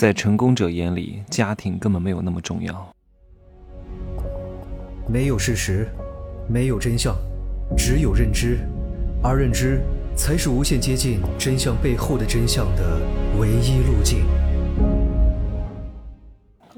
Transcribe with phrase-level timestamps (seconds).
[0.00, 2.94] 在成功者眼里，家庭根本没有那么重要。
[5.06, 5.86] 没有事实，
[6.48, 7.14] 没有真相，
[7.76, 8.60] 只有认知，
[9.22, 9.82] 而认知
[10.16, 12.98] 才是无限接近真相背后的真相的
[13.38, 14.24] 唯一路径。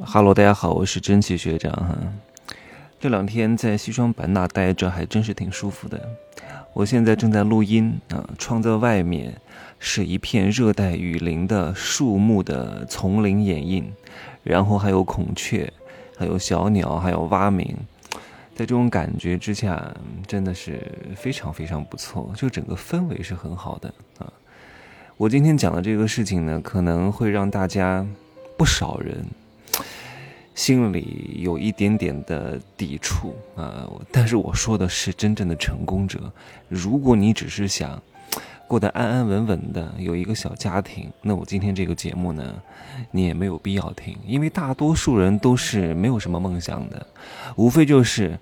[0.04, 1.96] 哈喽，大家好，我是真奇学长哈。
[2.98, 6.08] 这两天在西双版纳待着，还真是挺舒服的。
[6.72, 9.40] 我现在正在录音啊，窗在外面
[9.84, 13.92] 是一片热带雨林的树木的丛林掩映，
[14.44, 15.70] 然后还有孔雀，
[16.16, 17.76] 还有小鸟，还有蛙鸣。
[18.54, 19.92] 在这种感觉之下，
[20.24, 20.80] 真的是
[21.16, 24.32] 非常非常不错，就整个氛围是很好的啊。
[25.16, 28.06] 我今天讲的这个事情呢，可能会让大家
[28.56, 29.26] 不少人
[30.54, 33.90] 心里有一点点的抵触啊。
[34.12, 36.32] 但是我说的是真正的成功者，
[36.68, 38.00] 如果你只是想。
[38.72, 42.54] 过得安安稳稳的，有一个小家庭，那我今天这个节目呢，
[43.10, 47.06] 你也没有必要听，因为大多数人都是没有什么梦想的，
[47.56, 48.38] 无非就是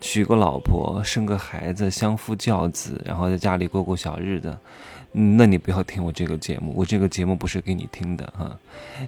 [0.00, 4.56] 娶个老婆，生个孩子，相夫教子，然后在家里过过小日子。
[5.16, 8.58] 那你不要听我这个节目，我这个节目不是给你听的啊。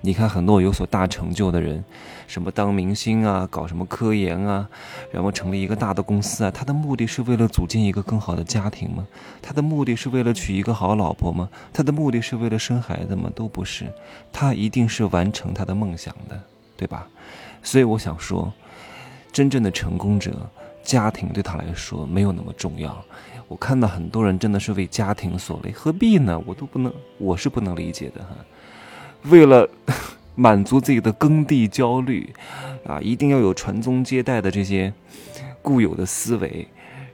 [0.03, 1.85] 你看很多有所大成就的人，
[2.29, 4.69] 什么当明星啊，搞什么科研啊，
[5.11, 9.05] 然后成立一个大的公司啊，他的目的是为了组建一个更好的家庭吗？
[9.43, 11.51] 他的目的是为了娶一个好老婆吗？
[11.73, 13.29] 他的目的是为了生孩子吗？
[13.35, 13.93] 都不是，
[14.33, 16.41] 他一定是完成他的梦想的，
[16.77, 17.09] 对吧？
[17.65, 18.53] 所以我想说，
[19.33, 20.49] 真正的成功者，
[20.85, 23.05] 家庭对他来说没有那么重要。
[23.49, 26.41] 我看到很多人真的是为家庭所累，何必呢？
[26.45, 28.31] 我都不能，我是不能理解的哈。
[29.31, 29.69] 为了
[30.35, 32.33] 满足自己的耕地焦虑，
[32.85, 34.93] 啊，一定要有传宗接代的这些
[35.63, 36.67] 固有的思维，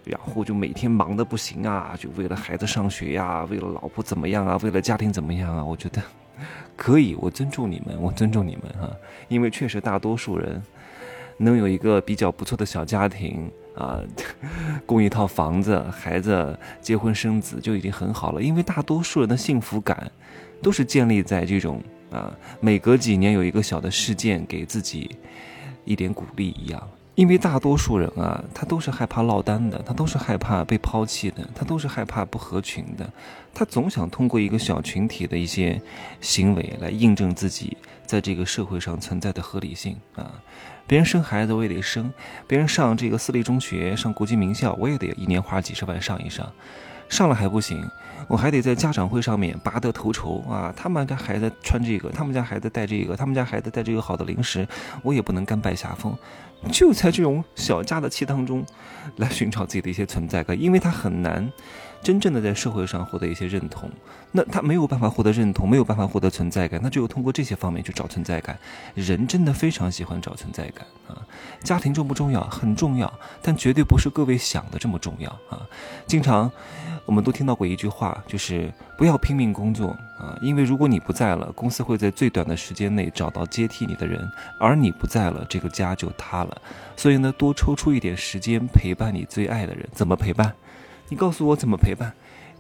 [0.05, 5.63] 然后就每天忙得不行啊，就为了孩子上学呀，为了老婆怎么样啊，为了家庭怎么样啊？
[5.63, 6.03] 我觉得
[6.77, 8.91] 可以，我尊重你们，我尊重你们哈，
[9.29, 10.61] 因为确实大多数人
[11.37, 13.51] 能有一个比较不错的小家庭。
[13.75, 14.01] 啊，
[14.87, 18.43] 供一套房子，孩子结婚生子就已经很好了。
[18.43, 20.11] 因为大多数人的幸福感，
[20.63, 25.17] 都是建立在这种啊，每隔几年有一个小的事件给自己
[25.85, 26.89] 一点鼓励一样。
[27.15, 33.09] 因为大多数人啊，他都是害怕落单的，他都是害怕被抛弃的，他都是害怕不合群的，
[33.53, 35.81] 他总想通过一个小群体的一些
[36.21, 40.33] 行为来印证自己在这个社会上存在的合理性啊。
[40.87, 42.13] 别人生孩子我也得生，
[42.47, 46.51] 别人上这个私立中学、上国际名校，我也得一年花几十万上一上，
[47.09, 47.87] 上了还不行，
[48.27, 50.73] 我还得在家长会上面拔得头筹啊！
[50.75, 54.67] 他们家孩子穿这个，他们家孩子带这个，他们家孩子带这个好的零食，
[55.03, 56.17] 我也不能甘拜下风，
[56.71, 58.65] 就在这种小家的气当中，
[59.17, 61.51] 来寻找自己的一些存在感，因为他很难。
[62.03, 63.89] 真正的在社会上获得一些认同，
[64.33, 68.59] 那他没有办法获得认同，没有办法获得存在感，那只有通过这些方面去找存在感。
[68.97, 71.23] 人真的非常喜欢找存在感啊！
[71.63, 72.43] 家庭重不重要？
[72.49, 75.63] 很重要，但绝对不是各位想的这么重要啊！
[76.05, 76.51] 经常
[77.07, 84.27] 我们都听到过一句话，就是不要拼命工作啊，因为如果你不在了，公司会在最短的时间内找到接替你的人，
[84.61, 86.63] 而你不在了，这个家就塌了。
[86.97, 90.55] 所以呢，多抽出一点时间陪伴你最爱的人，怎么陪伴？
[91.09, 92.15] 你告诉我怎么陪伴？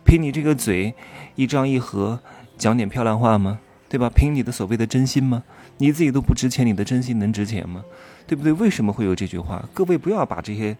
[0.04, 0.92] 凭你这个嘴，
[1.36, 2.18] 一张一合，
[2.58, 3.60] 讲点漂亮话吗？
[3.92, 4.08] 对吧？
[4.08, 5.42] 凭你的所谓的真心吗？
[5.76, 7.84] 你自己都不值钱，你的真心能值钱吗？
[8.26, 8.50] 对不对？
[8.54, 9.62] 为什么会有这句话？
[9.74, 10.74] 各位不要把这些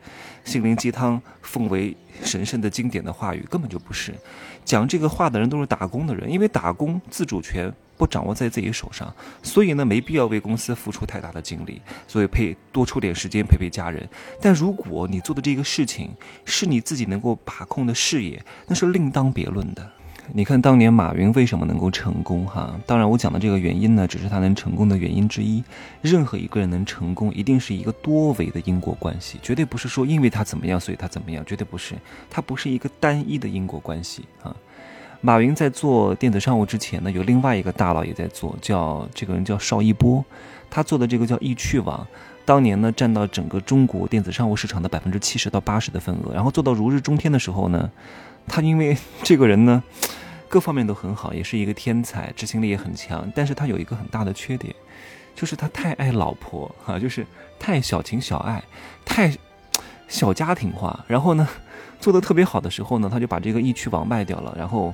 [0.45, 4.15] 心灵鸡汤奉为神圣的经典的话语，根本就不是。
[4.65, 7.71] 讲这个话的人都是打工的人，因为打工自主权。
[7.99, 9.15] 不掌握在自己手上，
[9.45, 14.09] 所以呢，没必要为公司付出太大的精力，所以陪多出点时间陪陪家人。
[14.41, 16.11] 但如果你做的这个事情
[16.45, 19.89] 是你自己能够把控的事业，那是另当别论的。
[20.35, 22.47] 你看当年马云为什么能够成功？
[22.47, 25.63] 哈，当然我讲的这个原因呢，只是他能成功的原因之一。
[26.01, 31.95] 任何一个人能成功，一定是一个多维的因果关系，绝对不是说因为他怎么样，所以他怎么样，绝对不是。
[32.31, 34.57] 他不是一个单一的因果关系啊。
[35.21, 40.25] 马云在做电子商务之前呢，有另外一个大佬也在做，叫这个人叫邵一波，
[40.71, 42.07] 他做的这个叫易趣网，
[42.45, 47.91] 当年呢占到整个中国电子商务市场的百分之七十到八十的份额，然后做到如日中天的时候呢，
[48.47, 49.83] 他因为这个人呢，
[50.49, 54.75] 各方面都很好，也是一个天才，执行力也很强，但是他有一个很大的缺点，
[55.35, 57.27] 就是他太爱老婆 哈，就是
[57.59, 58.63] 太小情小爱，
[59.05, 59.33] 太
[60.09, 61.49] 小家庭化，然后呢。
[62.01, 64.93] 做的特别好的时候呢，他就把这个易趣网卖掉了，然后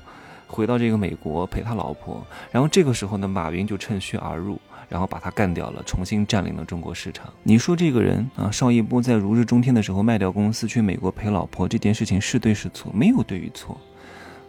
[0.49, 2.27] 回到这个美国陪他老婆。
[2.51, 4.59] 然后这个时候呢，马云就趁虚而入，
[4.89, 7.33] 然后把他干掉了，重新占领了中国市场。
[7.45, 12.91] 你说这个人啊，邵逸波在如日中天的时候卖掉公司去美国陪老婆，这件事情是对是错？
[12.93, 13.79] 没有对与错，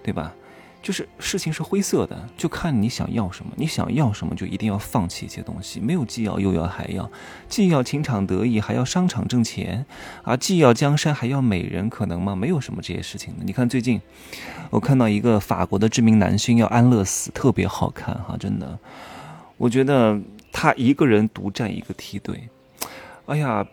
[0.01, 0.34] 对吧？
[0.81, 3.52] 就是事情是灰色的，就看你想要什么。
[3.58, 5.80] 你想要什么，就一定要放弃一些东西。
[5.80, 7.10] 没有既要又要还要，
[7.48, 9.86] 既要情场得意，还要商场挣钱，
[10.24, 12.36] 啊，既要江山还要美人，可能吗？
[12.36, 13.44] 没有什么这些事情的。
[13.44, 14.02] 你看最近，
[14.70, 18.80] 我看到一个法国的知名男星要安乐死，特别好看哈，真的。
[19.58, 20.18] 我觉得
[20.52, 22.50] 他一个人独占一个梯队，
[23.26, 23.66] 哎呀。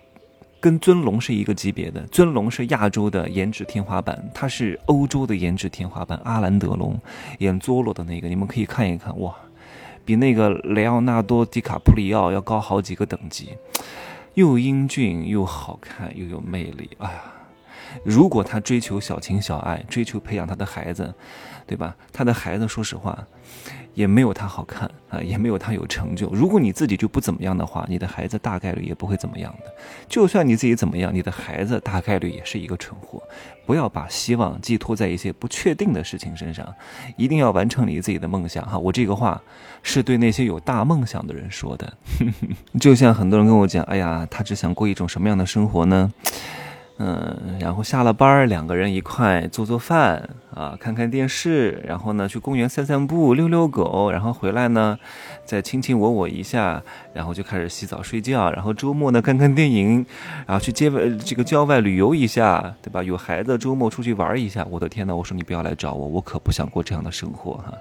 [0.58, 6.20] 跟尊龙是一个级别的，尊龙是亚洲的颜值天花板，他是欧洲的颜值天花板。
[6.24, 6.98] 阿兰德龙
[7.38, 9.34] 演佐罗的那个，你们可以看一看，哇，
[10.04, 13.50] 比那个雷奥纳多·迪卡普里奥要高好几个等级，
[14.34, 17.32] 又英俊又好看又有魅力，哎呀。
[18.04, 21.14] 如果他追求小情小爱，追求培养他的孩子，
[21.66, 21.94] 对吧？
[22.12, 23.26] 他的孩子说实话，
[23.94, 26.28] 也没有他好看啊，也没有他有成就。
[26.32, 29.72] 如果你自己就不怎么样的话，你的孩子大概率也不会怎么样的。
[30.08, 33.22] 就算你自己怎么样，你的孩子大概率也是一个蠢货。
[33.66, 36.72] 不要把希望寄托在一些不确定的事情身上，
[37.16, 38.78] 一定要完成你自己的梦想哈。
[38.78, 39.42] 我这个话
[39.82, 41.92] 是对那些有大梦想的人说的。
[42.78, 46.12] 就像很多人跟我讲，哎呀，他只想过一种什么样的生活呢？
[46.98, 54.98] 嗯，然后下了班，两个人一块做做饭啊，看看电视，然后呢去公园散散步、遛遛狗，然后回来呢
[55.44, 56.82] 再亲亲我我一下，
[57.12, 60.06] 然后就开始洗澡睡觉，然后周末呢看看电影，
[60.46, 63.02] 然后去街外这个郊外旅游一下，对吧？
[63.02, 64.66] 有孩子周末出去玩一下。
[64.70, 67.74] 我的天呐，我说你不要来找我，我可不想过这样的生活哈。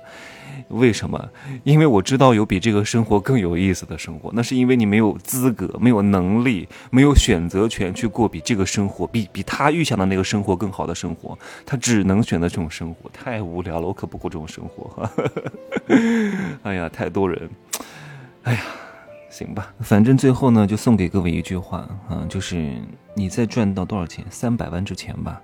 [0.69, 1.29] 为什么？
[1.63, 4.31] 因为我知道有比这个生活更有意思的生活。
[4.33, 11.38] 那是因为你没有资格、没有能力、没有选择权去过比这个生活、比比他预想的那个生活更好的生活。
[11.66, 13.88] 他只能选择这种生活，太无聊了。
[13.88, 15.10] 我可不过这种生活。
[16.63, 17.50] 哎呀，太多人。
[18.44, 18.60] 哎呀，
[19.30, 22.81] 行吧，反正最后呢，就送给各位一句话啊，就是
[23.16, 25.42] 你在赚到多少钱，三百万之前吧，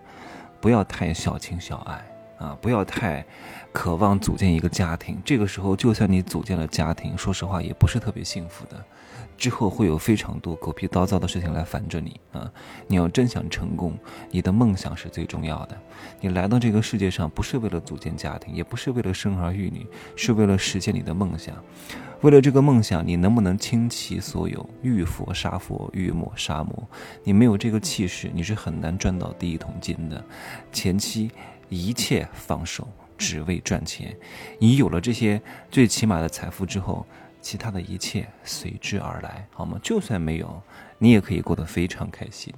[0.59, 1.99] 不要太小情小爱。
[2.41, 3.23] 啊，不要太
[3.71, 5.21] 渴望组建一个家庭。
[5.23, 8.83] 这个时候，就算你组建了家庭，说实话也不是特别幸福的。
[9.37, 12.51] 之后会有非常多狗屁叨糟的事情来烦着你啊！
[12.87, 13.97] 你要真想成功，
[14.29, 15.75] 你的梦想是最重要的。
[16.19, 21.55] 你来到这个世界上，不是为了组建家庭，也不是为了生儿育女，是为了实现你的梦想。
[22.21, 26.87] 为了这个梦想，你能不能倾其所有，遇佛杀佛，遇魔杀魔？
[27.23, 30.23] 你没有这个气势，你是很难赚到第一桶金的。
[30.71, 31.31] 前期。
[31.71, 32.87] 一切放手，
[33.17, 34.15] 只为赚钱。
[34.59, 37.05] 你有了这些最起码的财富之后，
[37.39, 39.79] 其他的一切随之而来，好吗？
[39.81, 40.61] 就算没有，
[40.97, 42.53] 你也可以过得非常开心。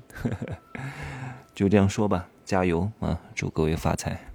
[1.54, 3.20] 就这样说吧，加油啊！
[3.36, 4.33] 祝各位发财。